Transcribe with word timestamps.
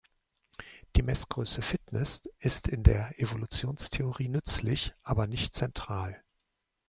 Die 0.95 1.03
Messgröße 1.03 1.61
„Fitness“ 1.61 2.23
ist 2.39 2.67
in 2.67 2.81
der 2.81 3.19
Evolutionstheorie 3.19 4.29
nützlich, 4.29 4.95
aber 5.03 5.27
nicht 5.27 5.53
zentral. 5.53 6.23